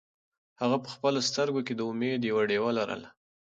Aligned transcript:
هغه 0.61 0.77
په 0.83 0.89
خپلو 0.95 1.19
سترګو 1.29 1.61
کې 1.67 1.73
د 1.75 1.81
امید 1.91 2.21
یوه 2.29 2.43
ډېوه 2.49 2.71
لرله. 2.79 3.09